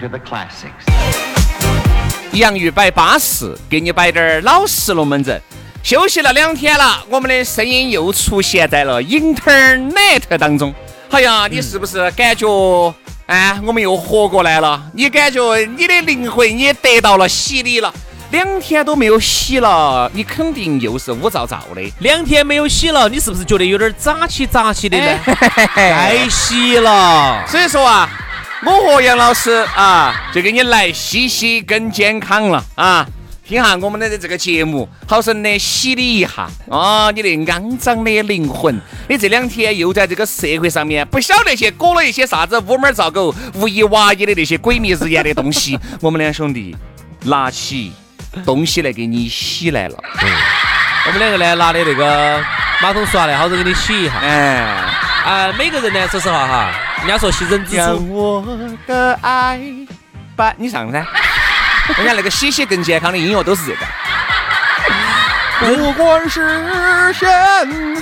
[0.00, 0.70] To the classics.
[2.32, 5.40] 洋芋摆巴适，给你摆点儿老式龙门阵。
[5.82, 10.74] 休息了两天了，我们的声音又出现在了 Internet 当中。
[11.10, 12.46] 哎呀，你是不是感觉，
[13.26, 14.82] 哎，我们又活过来了？
[14.94, 17.92] 你感觉你的灵魂也得到了洗礼了？
[18.30, 21.82] 两天都没有洗了，你肯定又是污糟糟的。
[21.98, 25.18] 两天没有洗了，你是不是觉得有点杂气杂气的呢？
[25.26, 27.44] 该 该洗了。
[27.48, 28.08] 所以说啊，
[28.62, 33.06] 我和杨老师啊，就给你来洗洗更健康了啊！
[33.42, 38.78] 听下我们的这个节目，好生的洗礼一下啊，你的肮脏的灵魂。
[39.08, 45.78] 你这两天又在这个社会上面，不晓得去裹了一些啥子乌猫造狗、无一娃一的那些鬼迷日眼的东西。
[46.02, 46.76] 我们两兄弟
[47.22, 47.92] 拿起
[48.44, 49.96] 东西来给你洗来了，
[51.06, 52.44] 我们两个呢，拿的那个
[52.82, 54.18] 马桶刷来，好生给你洗一下。
[54.20, 54.58] 哎，
[55.24, 58.44] 啊，每个人呢，说实话哈，人家说牺牲之初，我
[58.86, 59.60] 的爱
[60.36, 61.04] 把你上噻。
[61.96, 63.78] 人家那个洗洗更健康的音乐都是这个。
[65.60, 67.28] 不管是现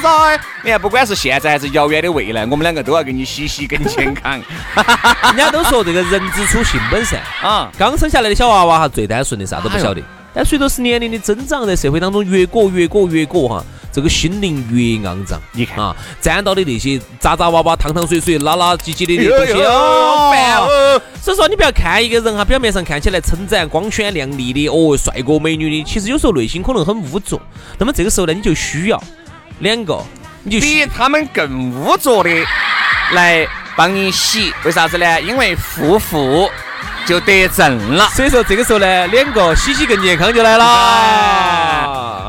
[0.00, 4.40] 在，你看，不管是现在还是遥远的未来，我们两个都要给你洗洗更健康。
[5.34, 10.00] 人家都说这个人之初性本善啊，刚生下来的小娃娃哈，最单纯的，啥都不晓得。
[10.32, 15.40] 但随着是年龄的增长，在社会当中越过越过越过哈，这个心灵越肮脏。
[15.52, 21.02] 你看啊，沾到的那些渣渣哇哇、汤汤水水、拉拉唧唧的那东西哟哦，烦哦。
[21.20, 27.40] 所以说，你不要看一个人哈，表面上看起来称赞、光鲜亮丽的哦，帅哥美女的，其实有时候内心可能很污浊。
[27.78, 29.02] 那么这个时候呢，你就需要
[29.60, 30.02] 两个，
[30.42, 32.30] 你就比他们更污浊的
[33.12, 33.46] 来
[33.76, 35.20] 帮你洗，为啥子呢？
[35.20, 36.50] 因为负负
[37.06, 38.08] 就得正了。
[38.14, 41.57] 所以说这个时候呢，两个洗洗更健康就来了。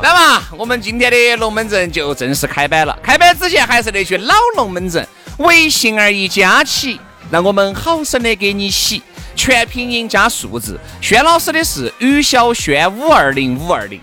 [0.02, 2.98] 那么我们今天的龙门阵就正式开摆了。
[3.02, 5.06] 开摆之前还是那句老龙门阵，
[5.38, 6.98] 微信而已加起，
[7.30, 9.02] 让我们好生的给你洗，
[9.36, 10.78] 全拼音加数字。
[11.00, 14.00] 轩老师的是于小轩五二零五二零，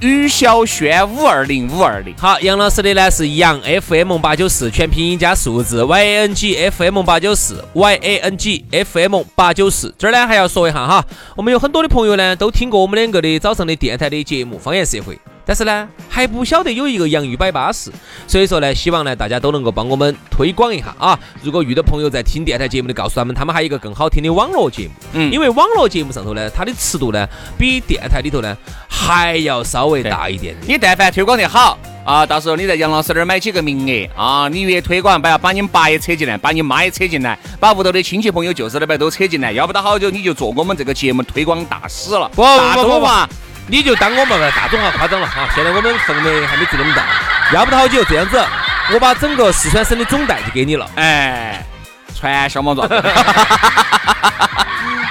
[0.00, 2.14] 于小轩五二零五二零。
[2.16, 9.22] 好，杨老师的呢是杨 FM 八九四，全拼音加数字 Y A N G F M 八九四 Y A N G F M
[9.34, 9.94] 八九四。
[9.98, 11.04] 这儿呢还要说一下哈，
[11.36, 15.14] 我们有很多的朋友呢都听过我们两个的早上的电台的节目《方言社会》。
[15.46, 17.90] 但是呢，还不晓得有一个洋芋摆巴士，
[18.26, 21.18] 所以说呢，希望呢大家都能够帮我们推广一下啊！
[21.42, 27.28] 如果遇到朋友在听电台节目的，告诉他们，他们还有一个更好听的网络节目，嗯因为网络节目上头呢，它的尺度呢，
[27.58, 28.56] 比电台里头呢
[28.88, 30.64] 还要稍微大一点点。
[30.66, 42.30] 你但凡推广得好啊，到时候你在杨老师那儿买几个名额啊，你越推广，把要把你们爸也扯进来，把你妈也扯进来，把屋头的亲戚朋友、就是那边都扯进来，要不到好久你就做我们这个节目推广大使了。
[42.34, 43.28] 不大不不不中华，
[43.66, 45.48] 你就当我们大中华夸张了哈！
[45.54, 47.02] 现在我们氛围还没做那么大，
[47.52, 48.38] 要不到好久这样子，
[48.92, 50.86] 我把整个四川省的总代就给你了。
[50.96, 51.64] 哎，
[52.14, 52.86] 传小毛状。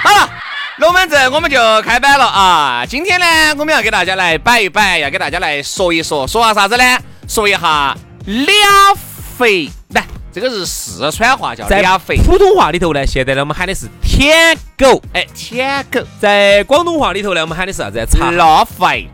[0.02, 0.30] 好了，
[0.76, 2.86] 龙门阵我们就开摆了啊！
[2.88, 3.26] 今天呢，
[3.58, 6.84] 我们要给大家来摆一摆，要给大家来说一说，说下啥子呢？
[7.26, 8.46] 说一下两
[9.36, 9.68] 肥，
[10.34, 18.04] 这个是四川话叫在俩肥，普通话里头呢，现在呢我们喊的是舔狗；哎，舔狗，在广东话里头呢，我们喊的是啥子？
[18.10, 19.08] 擦拉肥，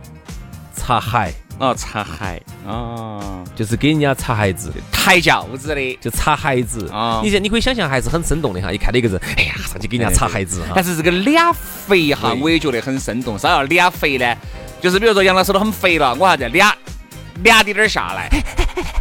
[0.75, 5.99] 擦鞋，哦，擦鞋，哦，就是给人家擦鞋子，抬轿子的。
[6.01, 6.89] 就擦鞋子。
[6.89, 10.73] 啊你现你可以想象还是很生动的哈，一看到一个人，哎呀，上去给人家擦鞋子哈。
[10.75, 10.83] 但。
[10.83, 13.39] 是这个俩肥哈，我也觉得很生动。
[13.39, 14.35] 啥叫俩肥呢？
[14.81, 16.49] 就是比如说杨老师都很肥了，我啥子
[17.43, 18.29] 俩凉滴点儿下来，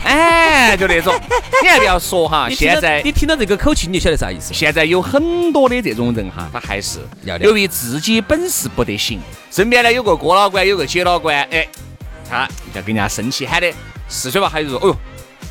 [0.06, 1.14] 哎，就那种。
[1.62, 4.54] 你还不要说哈， 现在你听到这个口气，你就晓得啥意思。
[4.54, 9.20] 现在有很多的这种人哈，他还是要的由于自己本事不得行，
[9.52, 11.68] 身边呢有个哥老倌，有个姐老倌，哎，
[12.30, 13.72] 他要跟人家生气，喊的
[14.08, 14.98] 是嘴巴还是说，哦哟，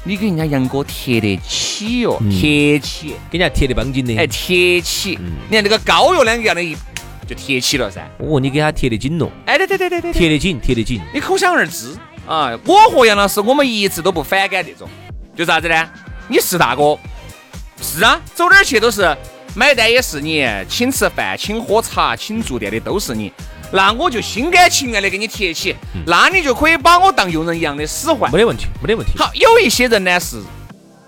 [0.05, 4.17] 你跟人家杨哥贴得起哟，贴起，给人家贴的帮紧的。
[4.17, 5.19] 哎，贴起，
[5.49, 6.75] 你看那个膏药两个样的一
[7.27, 8.01] 就贴起了噻。
[8.19, 11.01] 哦，你给他贴得紧咯，哎，对对对对对，贴得紧，贴得紧。
[11.13, 11.95] 你可想而知
[12.29, 12.51] 啊！
[12.67, 14.87] 我和杨老师，我们一直都不反感这种，
[15.35, 15.89] 就啥子呢？
[16.29, 16.99] 你是大哥，
[17.81, 19.17] 是啊，走哪儿去都是
[19.55, 23.33] 买单也是你，请吃饭、请喝茶、请住店的都是你，
[23.73, 25.75] 那我就心甘情愿的给你贴起，
[26.07, 28.31] 那你就可以把我当佣人一样的使唤。
[28.31, 29.15] 没得问题，没得问题。
[29.17, 30.39] 好，有一些人呢是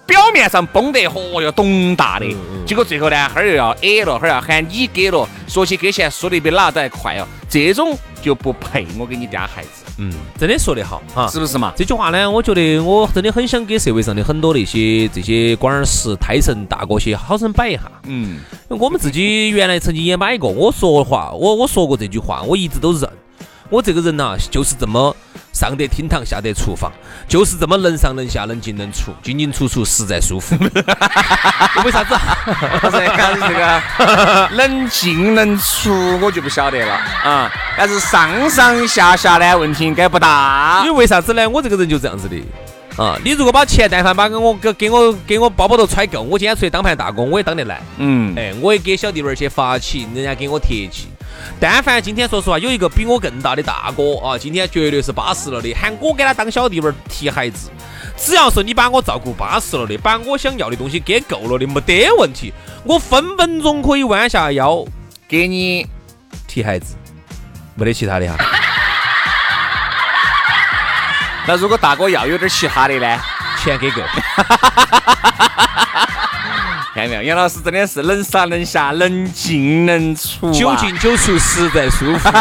[0.07, 2.27] 表面上绷得嚯哟咚大的，
[2.67, 11.29] 结果最后呢，哈儿又要 A 了，哈儿要喊你给了，说起给钱说的比哪个都还快哦，这种就不配我给你家孩子，嗯，真的说得好哈。
[11.29, 11.75] 是不是嘛？
[11.77, 17.83] 这句话呢，我觉得我真的很想给社会上的很多那些这些官儿师、胎神大哥些好生摆一下。
[18.05, 18.39] 嗯，
[18.69, 23.09] 我们自己原来曾经也买过，我说话，我我说过这句话，我一直都认。
[23.71, 25.17] 我这个人呐、就是这么
[25.53, 26.93] 上得厅堂，下得厨房，
[27.29, 30.57] 就是这么能上能下，能进能出，进进出出实在舒服。
[31.85, 32.15] 为啥子？
[32.81, 33.81] 不是看你这个
[34.57, 37.51] 能进能出，我就不晓得了啊。
[37.79, 40.93] 但是上上下下呢，问题应该不大因。
[40.93, 41.49] 为为啥子呢？
[41.49, 42.37] 我这个人就这样子的。
[42.97, 47.81] 啊，你如果把钱但凡把给我给给我给我包包头揣够，我今天出去当盘大工，我也当得来。
[47.99, 51.07] 嗯，哎，我也给小弟们儿去发起，人家给我贴起。
[51.61, 57.71] 但凡今天说实话，有一个比我更大的大哥啊，今天绝对是巴适了的，喊我给他当小弟们儿提孩子，
[58.17, 62.53] 只要是你把我照顾巴适了的，把我想要的东西给够了的，没得问题，
[62.85, 64.85] 我分分钟可以弯下腰
[65.29, 65.87] 给你
[66.47, 66.97] 提孩子，
[67.75, 68.37] 没得其他的哈。
[71.47, 73.19] 那如果大哥要有点其他的呢？
[73.63, 74.01] 钱给够，
[77.01, 77.23] 看到没有？
[77.23, 82.29] 杨老师真的是能上能下，能进能出、啊，九进九出，实在舒服。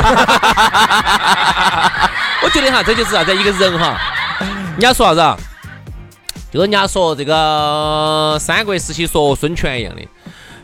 [2.42, 3.34] 我觉得哈，这就是啥子？
[3.34, 3.98] 一个人哈，
[4.72, 5.38] 人家说啥子啊？
[6.52, 10.02] 就是人家说这个三国时期说孙权一样的，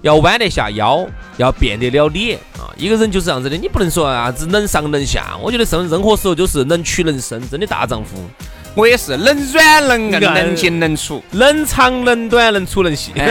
[0.02, 1.08] 要弯得下腰，
[1.38, 2.68] 要变得了脸啊。
[2.76, 5.38] 一个人就是这样子的，你不能说啥子能上能下。
[5.42, 8.18] 我觉得任任何时候都是能屈能伸，真的大丈夫，
[8.76, 11.24] 我也是能软能硬，能进能出。
[11.32, 13.12] 能长能短，能粗能细。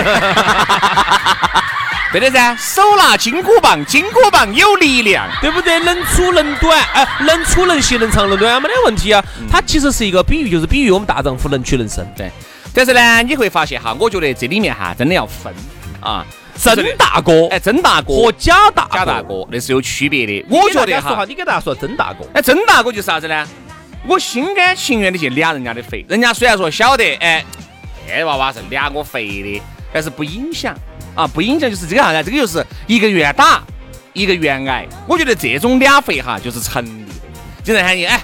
[2.13, 5.29] 对的噻，手拿金箍棒，金箍棒有力量。
[5.43, 5.81] 对不对？
[5.81, 9.23] 能粗能短，哎、能粗能细，能长能短，没得问题啊。
[9.51, 12.07] 它其实是一个比喻，就是比喻我们大丈夫能屈能伸。
[12.17, 12.31] 对，
[12.73, 15.53] 但是呢，你会发现哈，我觉得这里面哈，真的要分
[16.01, 16.25] 啊，
[16.57, 20.47] 真大哥，哎，真大哥和假大假大哥那是有区别的。
[20.49, 23.45] 我觉得说你给大家说真大哥，哎，真大哥就是啥子呢？
[24.07, 27.45] 我心甘情愿的去撵人家的肥，人家虽然说晓得，哎，
[28.07, 29.63] 这娃娃是撵我肥的，
[29.93, 30.77] 但是不影响
[31.15, 32.31] 啊，不影响就是这个啥子？
[32.31, 33.63] 这个就是一个愿打，
[34.13, 34.87] 一个愿挨。
[35.09, 37.15] 我觉得这种撵肥哈就是成立的。
[37.63, 38.23] 经常喊你，哎，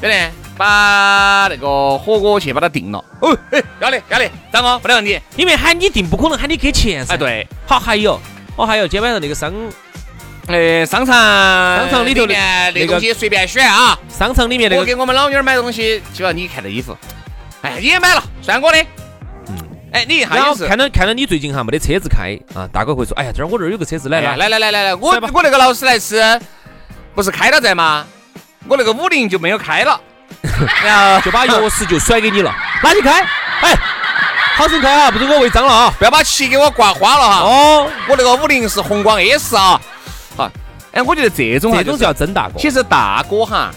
[0.00, 0.16] 兄弟，
[0.56, 3.04] 把那个火锅去把它定了。
[3.20, 5.20] 哦，哎，要得要得，张哥没得问题。
[5.34, 7.14] 因为喊你定不可能喊你给钱噻。
[7.14, 7.16] 哎，。
[7.16, 8.20] 对，好，还有，
[8.54, 9.52] 哦，还有今天晚上那个商
[10.48, 12.34] 呃商场商场里头的，
[12.74, 13.98] 那东西随便选啊。
[14.08, 16.96] 商场里面那个，给我们老女儿买东西，就要你看的衣服，
[17.62, 18.78] 哎，你也买了，算我的。
[19.48, 19.56] 嗯，
[19.92, 22.66] 哎，你还有看到看到你最近哈没得车子开啊。
[22.72, 26.40] 大哥会说，哎呀，这儿我这儿有个车子来来来来来来，我我那个劳斯莱斯
[27.14, 28.06] 不是开了在吗？
[28.66, 30.00] 我那个五菱就没有开了，
[30.82, 33.22] 然后就把钥匙就甩给你了，拿去开。
[33.60, 33.74] 哎，
[34.56, 37.36] 好生开啊，不准给我违章了啊，不要把漆给我刮花了哈。
[37.42, 39.80] 哦，我那个五菱是宏光 S 啊。
[40.92, 42.58] 哎，我觉得这种哈就是这种叫真大哥。
[42.58, 43.70] 其实大哥哈，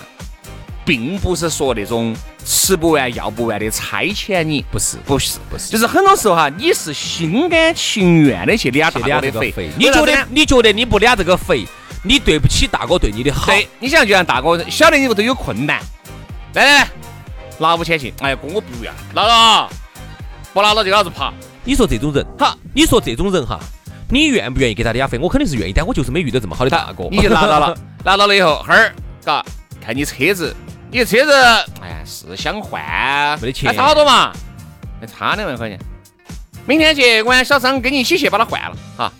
[0.86, 2.16] 并不是说那种
[2.46, 11.68] 吃不完要不完的差遣你，不是不是不是，就是很多时候哈，你是心甘情愿的去敛大哥的肥你觉得你觉得你不敛这个肥，
[12.04, 13.46] 你对不起大哥对你的好。
[13.48, 15.80] 对，你想就像大哥晓得你屋头有困难，
[16.54, 16.90] 来来来，
[17.60, 19.70] 拿五千去，哎呀哥我不要，拿了，
[20.54, 21.32] 不拿了就给老子爬，
[21.64, 23.60] 你说这种人，好，你说这种人哈，
[24.12, 25.18] 你愿不愿意给他俩费？
[25.18, 27.08] 我肯定是愿意，但我就是没遇到这么好的大哥。
[27.10, 29.44] 你就拿到了， 拿到了以后，哈儿，嘎，
[29.84, 30.54] 看你车子，
[30.92, 31.34] 你的车子，
[31.82, 32.82] 哎呀是想换，
[33.40, 34.34] 没得钱还差好多嘛，
[35.00, 35.80] 还差两万块钱。
[36.66, 39.12] 明天去，我让小张跟你一起去把它换了，哈，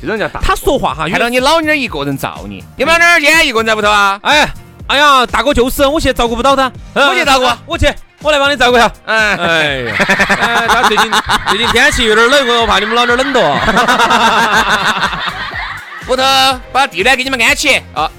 [0.00, 0.40] 这种叫大。
[0.40, 4.18] 他说话哈，看到你老娘儿一个人造你，你们老妞儿今天一个人在屋头啊？
[4.22, 4.48] 哎，
[4.86, 7.86] 哎呀，大哥就是我现在照顾不到他，我去照顾我去，
[8.22, 8.90] 我来帮你照顾下。
[9.04, 9.96] 哎，哎呀，
[10.40, 11.10] 哎，他最近
[11.48, 13.40] 最近天气有点冷，我怕你们老点冷着。
[16.08, 16.22] 屋头
[16.72, 18.10] 把地暖给你们安起啊。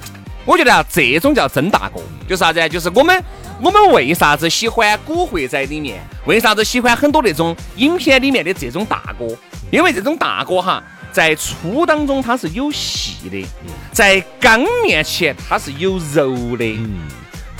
[0.45, 2.67] 我觉得啊，这种叫真大哥，就是啥子啊？
[2.67, 3.23] 就是我们
[3.61, 6.01] 我们为啥子喜欢古惑仔里面？
[6.25, 9.25] 为啥子喜欢很多那种影片里面的这种大哥？
[9.71, 10.83] 因为这种大哥哈，
[11.13, 13.45] 在粗当中他是有细的，
[13.93, 16.77] 在刚面前他是有柔的。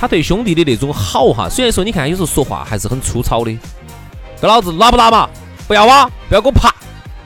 [0.03, 3.57] 他对兄弟的那种好哈，虽然说你看有时候说话还是很粗糙的，
[4.41, 5.29] 给老子拉不拉嘛？
[5.65, 6.67] 不要啊，不要给我爬。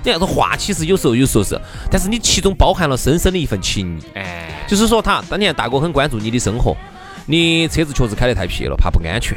[0.04, 4.04] 你看这话其实有时候有时候是，但是你其中包含了深深的一份情谊。
[4.14, 6.78] 哎，就是说他当年大哥很关注你的生活，
[7.26, 9.36] 你车子确实开得太撇了，怕不安全，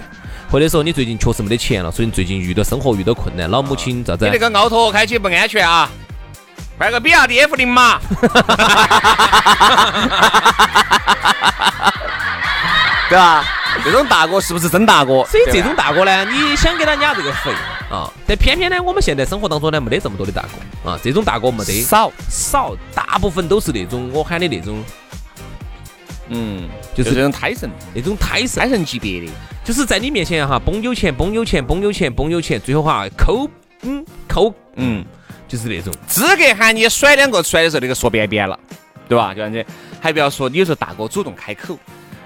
[0.51, 4.33] 或者说你最近确实没得钱了，所以你最近遇到生活遇到困难，老母亲咋子你？
[4.33, 5.89] 那个奥拓开起不安全啊！
[6.79, 7.99] 买个比亚迪 F 零嘛。
[13.11, 13.45] 对吧？
[13.85, 15.25] 这种大哥是不是真大哥？
[15.25, 17.51] 所以这种大哥呢，你想给他压这个肥
[17.91, 24.85] 啊，但偏偏呢，我们现在生活当中呢，没得这么多的大哥啊，这种大哥没得少，少，大部分都是那种我喊的那种，
[26.29, 29.33] 嗯，就就是那种胎神，那种胎神胎，神级别的。
[29.65, 33.49] 就是在你面前哈，崩有钱，崩有钱，崩有钱，崩有钱，最后哈抠，
[33.83, 35.05] 嗯抠，嗯，
[35.49, 35.93] 就是那种。
[36.07, 38.59] 资格喊你甩两个出来的时候，那个说边边了，
[39.09, 39.35] 对吧？
[39.35, 39.67] 就这样子，
[40.01, 41.77] 还不要说，有时候大哥主动开口，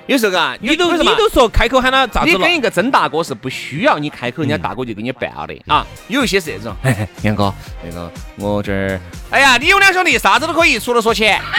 [0.07, 2.55] 有时候嘎，你都你都说开口喊他咋子了你跟？
[2.57, 5.87] 一个真大哥是不需要你开口，人家大哥就给你办了的啊。
[6.09, 11.41] 有一些是这种，嘿嘿，杨哥，那个我这儿，哎呀，你有两兄弟啥子都可以，除了说钱。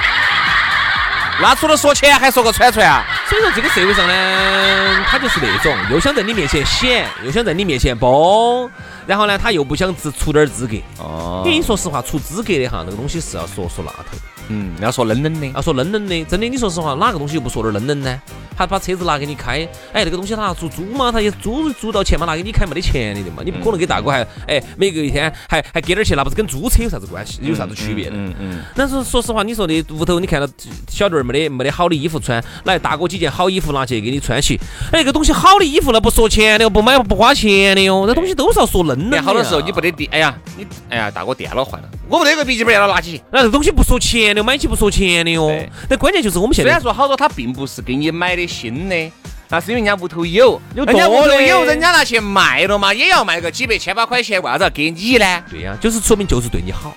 [1.42, 3.04] 那除了说钱还说个串串啊？
[3.28, 8.70] 所以说这个社会上呢，他就是那种又想在你面前显，又想在你面前崩，
[9.06, 10.78] 然后呢，他又不想只出点儿资格。
[10.98, 14.18] 哦因为你说实话，出资格的哈，那个东西是要说说那头，
[14.50, 18.22] 嗯，要说冷冷的，要说冷冷的，真的，你说实话，哪个东西又不说点儿冷冷呢？
[18.56, 28.16] 他把车子拿给你开，哎，那个东西他拿出租嘛，他也租租到钱嘛，拿给你开没得钱的的嘛，你不可能给大哥还哎每个一天还还给点儿钱，那不是跟租车有啥子关系，有啥子区别呢？
[28.18, 30.48] 嗯嗯，但是说实话，你说的屋头你看到
[30.88, 34.60] 小弟儿没得没得好的衣服穿，来大哥几件好衣服拿去给你穿起，
[34.92, 39.24] 哎，那个东西好的衣服那不说钱的哟，不买不花钱的哟，那东西都是要说冷冷的呀。
[39.24, 43.22] 好多时候你不得电，哎呀，你哎呀，大哥电脑坏了，我没得个笔记本要拿起。
[43.32, 45.52] 那这东西不说钱的，买起不说钱的哟
[45.90, 45.98] 那。
[45.98, 49.12] 关键就是我们现在虽然说好多他并不是给你买的新的，
[49.50, 55.44] 那是因为人家屋头有，有人家屋头有，人家拿去卖了嘛，也要卖个几百千把块钱，为啥子要给你呢？
[55.50, 56.96] 对呀，就是说明就是对你好，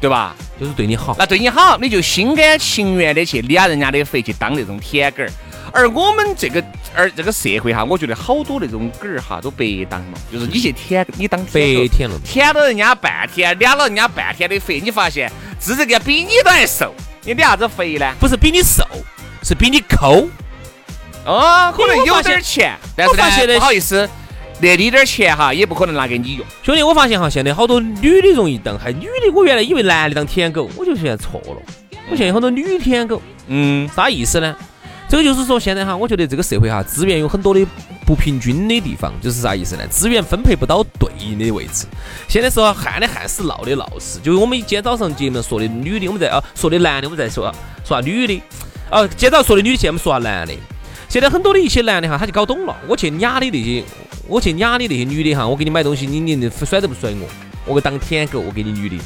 [0.00, 0.34] 对吧？
[0.60, 1.16] 就是对你好。
[1.18, 5.30] 那对你好，你就心甘情愿的去敛人家的肥，去当那种舔狗儿。
[5.74, 6.62] 而我们这个，
[6.94, 18.12] 而这个社会哈，我觉得好多那种狗儿哈都白当了，就是你去舔，你当白舔舔了，舔了人家半天，敛了人家半天的肥，你发现自这个比你都还瘦，你的啥子肥呢？
[18.20, 18.84] 不是比你瘦，
[19.42, 20.28] 是比你抠。
[21.24, 24.08] 哦，可能有点儿钱，但是呢，不好意思，
[24.60, 26.46] 那滴点儿钱哈，也不可能拿给你用。
[26.62, 31.56] 兄弟，我发现哈，现在好多女的容易当，还女的，我原来以为男的当舔狗，我就现在错了。
[32.10, 34.54] 我现在有很多女舔狗，嗯，啥意思呢？
[35.08, 37.64] 这个就是说，现在哈，我觉得这个社会哈，资源有很多的
[38.06, 39.86] 不平均的地方，就是啥意思呢？
[39.88, 41.86] 资源分配不到对应的位置。
[42.26, 48.42] 现在说旱的旱死，涝的涝死，就是我们今天早上节目说的女的，我们在啊说的男的，我们在说说下女的。
[48.90, 50.54] 哦，今天早上说的女的，现在我们说下男的。
[51.12, 53.84] 现在很多的一些男的哈，他就搞懂了，我去撵的那些，
[54.26, 57.28] 我去撵的那些女的哈，我给你买东西，你你甩都不甩我，
[57.66, 58.96] 我当舔狗，我给你女的。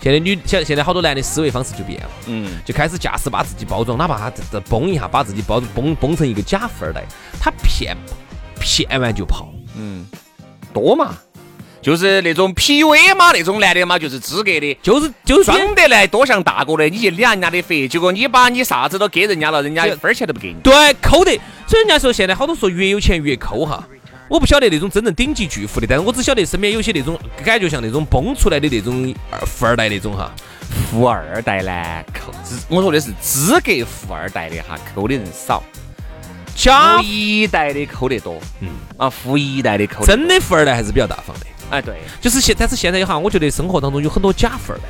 [0.00, 7.04] 现在女现现在好多男的思维方式就变了，嗯，就开始驾驶把自己包装，哪怕他这这崩一下，把自己包崩崩成一个假富二代，
[7.40, 7.96] 他骗
[8.60, 9.52] 骗完就跑。
[9.76, 10.06] 嗯
[10.72, 11.16] 多嘛，
[11.86, 14.76] 就是那种 PUA 嘛，那种男的嘛，就是资格的。
[14.82, 20.56] 就是就是装得来多像大哥的，你去敛人家的肥，结果你把你啥子都给人家了，人家一分钱都不给你。
[20.64, 21.30] 对抠的，
[21.64, 23.86] 所以人家说现在好多说越有钱越抠哈。
[24.28, 30.28] 我不晓得那种真正顶级巨富的，但是我只晓得身边有些那种感觉像那种崩出来的那种二富二代那种哈。
[30.90, 35.62] 富二代呢，抠资，我说的是资格富二代的哈，抠的人少，
[36.56, 38.70] 假富一代的抠得多，嗯。
[38.96, 44.84] 啊，富一代的抠真的富二代还是比较大方的，哎对，就是现但是现在哈，我觉得生活当中有很多假粉儿的，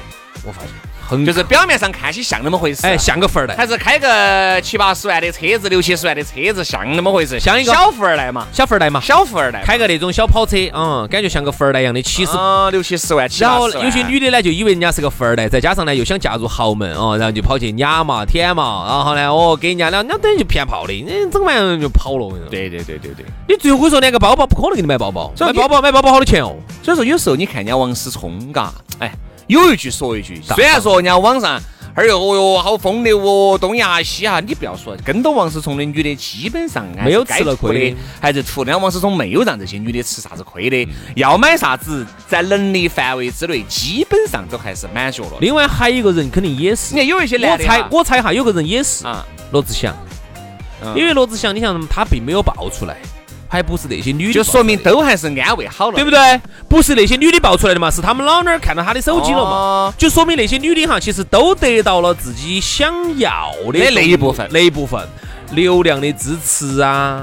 [0.46, 0.70] 我发现
[1.08, 12.36] 很就是表面上看起像那么回事，哎像个富二代，还是开个七八十万的车子，六七十万的车子，像那么回事，像一个小富二代嘛，小富二代嘛，小富二代，开个那种小跑车，嗯，感觉像个富二代一样的，其实。
[12.36, 22.28] 啊六七十万，七有些女的呢，就以为人家是个富二代，再加上呢又想嫁入豪门哦，然后就跑去撵嘛、舔嘛，然后呢，哦，给人家，两两等于就骗炮的，嗯，整完就跑了。
[22.50, 23.24] 对对对对对。
[23.48, 26.56] 你最后我说连个包包不可能给你买包包，买包包买包包好多钱哦。
[26.82, 29.12] 所以说有时候你看人家王思聪，嘎，哎，
[29.46, 31.60] 有一句说一句，虽然说人家网上。
[31.96, 38.76] 哎呦哦哟，好风流哦，东呀西呀，你不要说，跟到王思聪的女的基本上没有吃了亏的的，还是图的。
[38.76, 45.38] 王思聪没有让这些女的吃啥子亏的，要买啥子，在能力范围之内，基本上都还是满足了。
[45.40, 49.96] 另外还有一个人肯定也是你，看有一些男的我，猜我猜哈，有个人也是啊，罗志祥，
[50.82, 52.98] 嗯因为罗志祥，你像他并没有爆出来，
[53.56, 56.40] 还不是那些女的就说明都还是安慰好了，对不对？
[56.68, 59.94] 不是那些女的爆出来的嘛，是他们老娘儿看到他的手机了嘛，哦。
[59.96, 64.46] 就说明那些女的哈，其实都得到了自己想要的那那一部分。
[64.50, 65.00] 那一部分。
[65.52, 67.22] 流量的支持啊，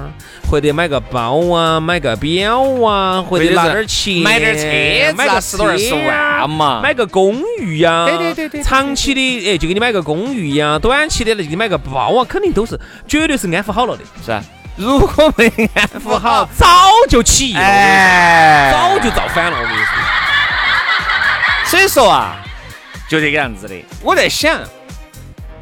[0.50, 14.42] 或者买个包啊，买个表啊，或者拿点儿钱，买点车买个十多二十万嘛买个公寓呀，对对对对对长期的哎就给你买个公寓呀，短期的就给你买个包啊，肯定都是绝对是安抚好了的，是吧？
[14.76, 19.94] 如果没安抚好，早就起义了，哎，早就造反了，我跟你说。
[21.66, 22.38] 所以说啊，
[23.08, 23.76] 就这个样子的。
[24.02, 24.60] 我在想，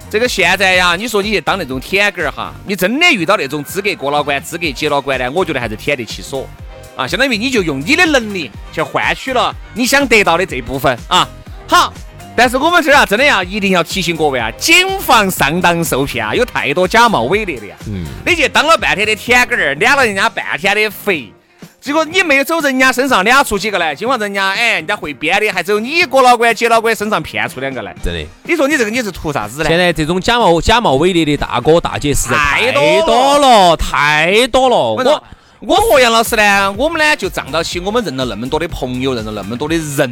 [0.09, 6.47] 这个现在呀，你说你去当那种舔狗儿哈，你真的遇到那种资格过了关、资格接了关呢，我觉得还是舔得起手
[6.95, 7.05] 啊。
[7.05, 11.27] 相当于你就用你的能力去换取了你想得到的这部分啊。
[11.67, 11.93] 好。
[12.35, 17.75] 但是我们这儿啊，真的要一定要提醒各位啊，谨防上当受骗啊，有太多假冒伪劣的呀。
[17.87, 21.31] 嗯，你去当了半天的舔狗儿，敛了人家半天的肥，
[21.79, 27.93] 结果你没有走人家身上敛出几个来，今晚人家哎，人家会编的，还只有你哥老倌、姐老倌身上骗出两个来。
[28.03, 29.69] 真的，你说你这个你是图啥子呢？
[29.69, 34.75] 现在这种假冒假冒伪劣的大哥大姐实在太多了，太多了。
[34.93, 35.23] 我
[35.61, 40.11] 我我和杨老师呢，我们呢就仗到起我们认了那么多的朋友，认了那么多的人，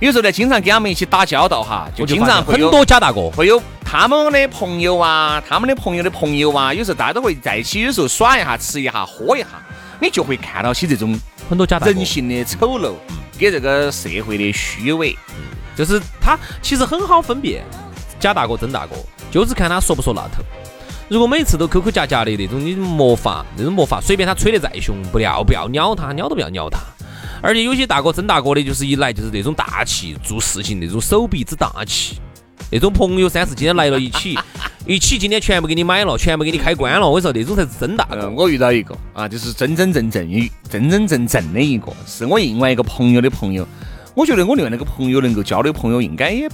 [0.00, 9.48] 有时候呢经常跟他们一起打交道哈，就经常会有多假大哥，会有他们的朋友啊，他们的朋友的朋友啊，有时候大家都会在一起，有时候耍一下、吃一下、喝一下，
[10.00, 12.94] 你就会看到起这种很多假大人，性的丑陋，
[13.38, 15.14] 给这个社会的虚伪。
[15.76, 17.62] 就是他其实很好分辨
[18.18, 18.96] 假大哥真大哥，
[19.30, 20.42] 就是看他说不说那头。
[21.08, 26.78] 如果每次都抠抠夹夹的那种，你没法，那种没法，随便他吹得再凶，不要不要鸟他，鸟都不要鸟他。
[27.40, 32.20] 而且有些大哥真大哥的，就是一来就是那种大气，做事情那种手臂之大气。
[32.70, 34.38] 那种朋友三四今天来了一起，
[34.86, 37.08] 一起今天全部给你买了，全部给你开关了。
[37.08, 38.28] 我跟你说，那种才是真大哥，。
[38.28, 40.30] 我遇到一个啊，就是真真正正、
[40.68, 43.66] 真真正正的一个，是我另外一个朋友的朋友。
[44.14, 46.46] 我觉得我另外那个朋友能够交的朋友，应该也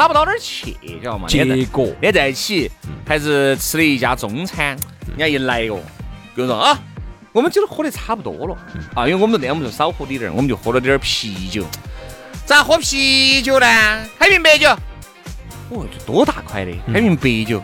[0.00, 1.28] 差不到哪儿去，晓得吗？
[1.28, 2.70] 结果连在一起，
[3.06, 4.68] 还是吃了一家中餐，
[5.06, 5.78] 人家一来哟，
[6.34, 6.80] 跟我说啊，
[7.32, 8.56] 我们酒都喝得差不多了
[8.94, 11.66] 啊，因为我们那天我们就少喝点儿，我们就喝了点儿啤酒。
[12.46, 13.66] 咋喝啤酒呢？
[14.18, 14.70] 开瓶白酒。
[15.68, 17.62] 哦，这多大块的，开瓶白酒。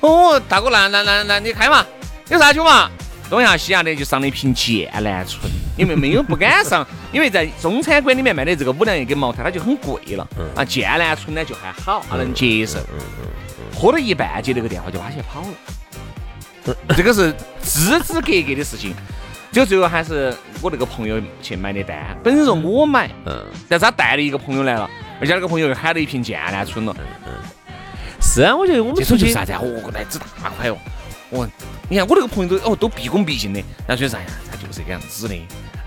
[0.00, 1.86] 哦，大哥，那那那那你开嘛？
[2.28, 2.90] 有啥酒嘛？
[3.30, 12.78] 东亚西亚的就上了一瓶剑兰醇， 因为没有不敢上，因为在中餐馆里面卖的这个五粮液跟茅台它就很贵了，啊，剑南春呢就还好，还能接受。
[13.74, 16.74] 喝了一半接，那个电话就把起跑了。
[16.96, 18.92] 这个是支支格格的事情，
[19.52, 26.94] 就最后还是我那个朋友去买的单，本身说我买，嗯，但是他带了一个朋友来了，而且那个朋友又喊了一瓶剑南春了。
[28.20, 29.60] 是啊，我觉得我们出去种就是啥子啊？
[29.62, 30.76] 哦，来只大块哦。
[31.30, 31.48] 哦，
[31.88, 35.34] 你看我那个朋友都哦都毕恭毕敬的，然后说哎呀，他就是这个样子的。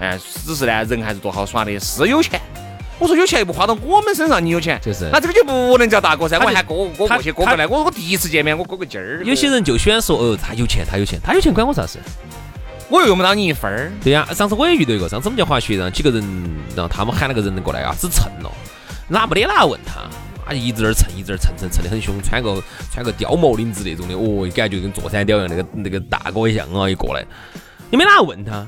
[0.02, 2.42] 哎，只是呢人还是多好耍的，是有钱。
[2.98, 6.38] 我说有钱又不花到我们身上，你有钱，就是那这个就不能叫大哥噻。
[6.38, 9.24] 我还过过他过去哥过来，我我第一次见面我哥个劲儿。
[9.24, 12.00] 有些人就喜欢说，哦，他有钱，他有钱，他有钱关我啥事？
[12.90, 13.92] 我又用不到你一分儿。
[14.04, 16.22] 对呀、上次我也遇到一个，上次我们去滑雪，然后几个人，
[16.76, 18.52] 然后他们喊那个人过来啊，只蹭了，
[19.08, 20.02] 哪没得哪问他，
[20.46, 22.62] 啊，一直在那儿蹭，一直在那儿蹭蹭蹭的很凶，穿个
[22.92, 27.26] 穿个貂毛领子那种的，哦，感觉就跟坐山雕一样，那个那个大哥一样啊，一过来，
[27.90, 28.68] 你没哪问他，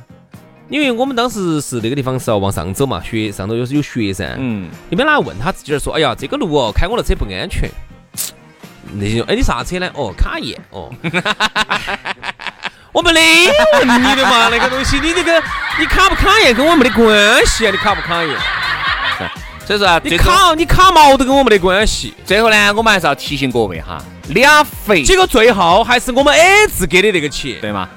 [0.74, 7.70] 因为我们当时是那个地方是要往上走嘛，雪上头有有雪噻，嗯，你没哪问他，自己在说，哎呀，这个路哦，开我的车不安全。
[8.98, 9.88] 那些，哎，你啥车呢？
[9.94, 10.92] 哦，卡宴，哦。
[12.92, 13.20] 我没得
[13.74, 15.40] 问你的嘛，那个东西，你这个
[15.78, 18.36] 你卡不卡宴跟我没得关系啊，你卡不卡宴？
[19.68, 22.16] 所以说啊，你卡你卡毛都跟我没得关系。
[22.26, 27.62] 最后呢，我们还是要提醒各位哈，两费结果最后还是我们 A 字给的那个钱。
[27.62, 27.88] 对吗？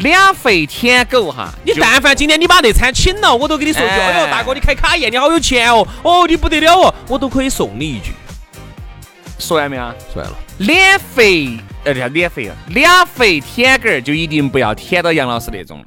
[0.00, 8.12] 俩肥舔狗哈，你但凡今天你把那餐请了，我都跟你说一句，哎哎呦，大哥，你开卡宴，你好有钱哦，哦，你不得了哦，我都可以送你一句。
[9.38, 9.82] 说完没有
[10.12, 15.84] 说完了，脸肥，呃，叫脸肥了，俩肥舔狗儿就一定不要舔到杨老师那种了，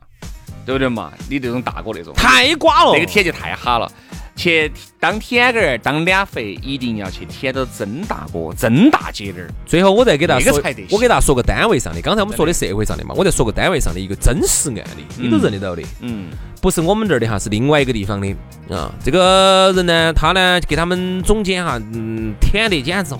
[0.65, 1.11] 对不对嘛？
[1.27, 2.91] 你这种大哥那种，太瓜了。
[2.93, 3.91] 那个舔就太哈了。
[4.35, 9.49] 去当舔狗儿、当两肥，一定要去舔到真大哥、真大姐那儿。
[9.65, 16.29] 最后我再给大家说我给大家说个单位上的，刚才我们说的社会上的嘛，我再说个单位上的一个真实案例，你都认得到的，嗯，
[16.61, 18.91] 不是我们这儿的哈，是另外一个地方的啊。
[19.03, 23.19] 这个人呢，他呢给他们总监哈，嗯，舔的简直哇，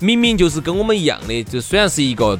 [0.00, 2.38] 明明就是跟我们一样的，就虽然是一个。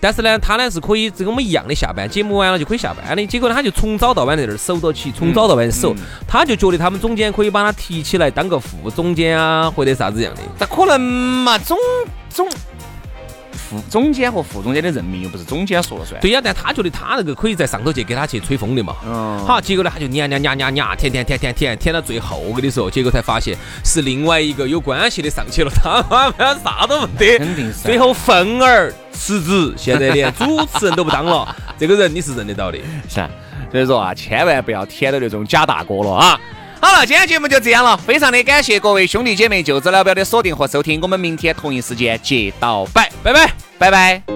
[0.00, 3.26] 但是呢，他呢是可以跟我们一样的下班，节目完了就可以下班的。
[3.26, 5.92] 结果呢，他就从早到晚在那儿守到起，从早到晚守。
[5.94, 5.96] 嗯
[6.28, 10.40] 他就觉得他们总监可以把他提起来当个副总监啊，或者啥子样的。
[10.58, 11.56] 咋可能嘛？
[11.58, 11.78] 总
[12.28, 12.46] 总
[13.68, 16.20] 副总监和副总监的任命又不是总监说了算。
[16.20, 18.94] 对呀，但他觉得他那个可以在上头去给他去吹风的嘛。
[19.04, 30.44] 嗯好，结果呢，他就撵撵撵撵撵，舔舔舔舔舔，舔到最后跟你说，结果才发现是另外一个有关系的上去了， 他妈啥都没得，肯定是最后愤而辞职，现在连主
[30.78, 31.54] 持人都不当了。
[31.78, 32.78] 这个人你是认得到的。
[33.08, 33.28] 是啊，
[33.72, 36.40] 所以说啊，千万不要舔到那种假大哥了啊！
[36.80, 43.52] 好了，今天节目就这样了，非常的感谢各位兄弟姐妹、舅子老表的锁定和收听，我们明天同一时间接到拜，拜拜。
[43.78, 44.35] 拜拜。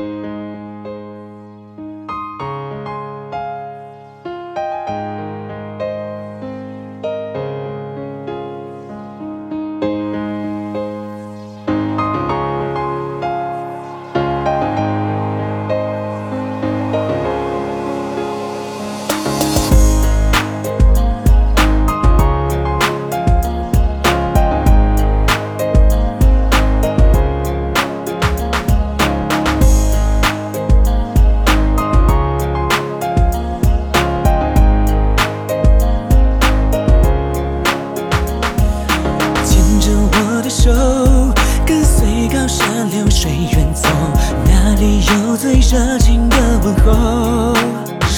[45.70, 47.54] 热情的问候？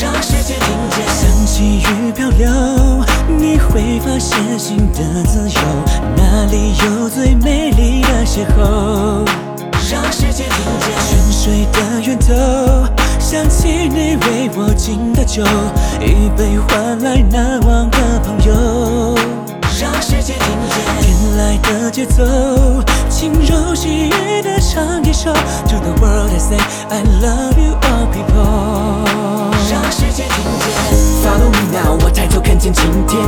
[0.01, 2.49] 让世界听见，像细雨漂流，
[3.29, 5.61] 你会发现新的自由，
[6.17, 9.29] 哪里有最美丽的邂逅？
[9.91, 12.89] 让世界听见，泉水的源头，
[13.19, 15.43] 想起你为我敬的酒，
[16.01, 17.61] 一杯换来那
[26.93, 29.09] I love you all people。
[29.71, 30.69] 让世界听见
[31.25, 33.19] ，Follow me now，我抬头看见晴天，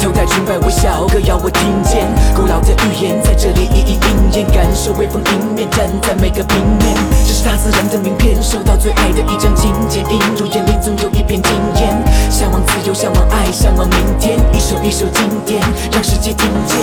[0.00, 11.94] 头戴裙摆微笑，歌谣我听见，古老的语言在这里一一应验，感受微风迎面，站在每个平面，这是大自然的名片，收到最爱的一张请柬，映入眼帘总有一片惊艳，
[12.28, 16.76] 向往自由，向往爱，向往明天，一首一首经典，让世界听见，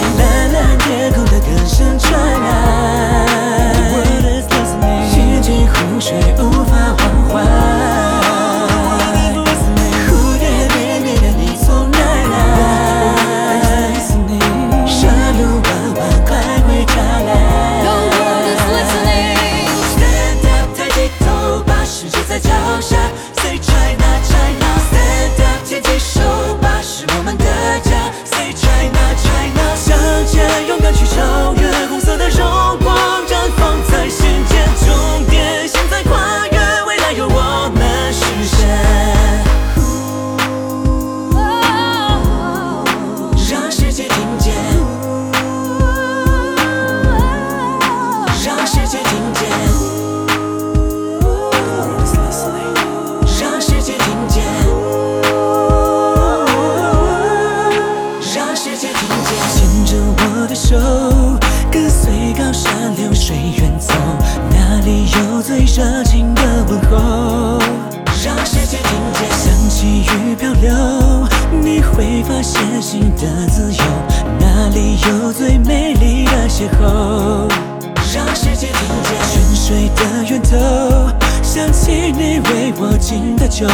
[83.49, 83.65] 酒，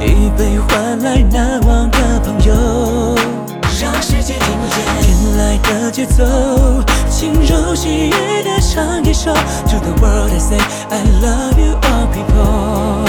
[0.00, 3.14] 一杯换来难忘的朋友。
[3.78, 6.24] 让世界听见，天籁的节奏，
[7.10, 8.10] 轻柔细语
[8.42, 10.58] 的唱一首，To the world I say
[10.88, 13.04] I love you all people。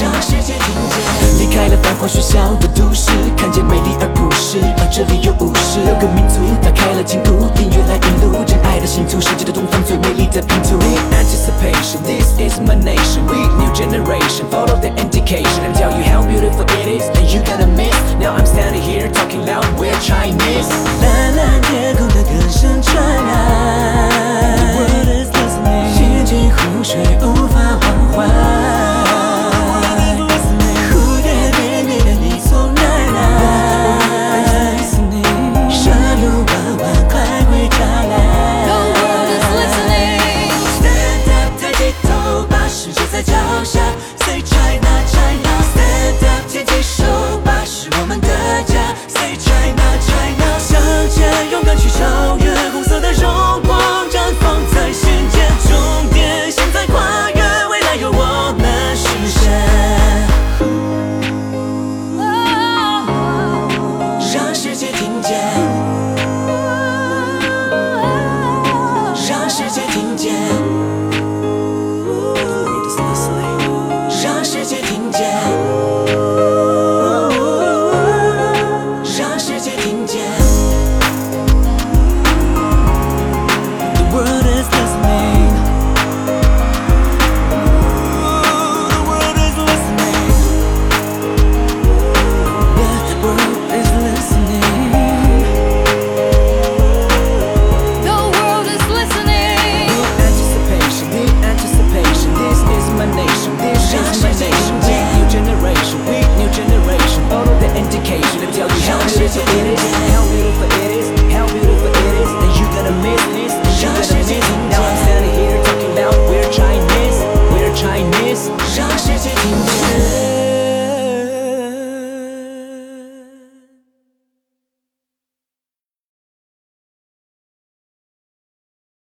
[0.00, 10.78] 让世界听见，离开了繁华喧嚣的都市，看见美丽而朴实，而这里有五十六个民族，打开了金库，音乐来引路，真爱的星图，世界的东方最美丽的拼图。
[11.12, 16.64] Anticipation, this is my nation, we new generation, follow the indication and tell you how beautiful
[16.64, 17.94] it is, and you gonna miss.
[18.18, 20.68] Now I'm standing here talking loud, we're Chinese.
[21.02, 24.08] 蓝蓝天空的歌声传来
[24.56, 27.84] ，The world is listening，眼睛湖水无法忘
[28.16, 28.95] 怀。